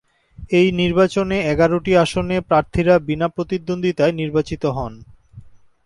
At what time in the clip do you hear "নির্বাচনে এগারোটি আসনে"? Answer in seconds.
0.81-2.35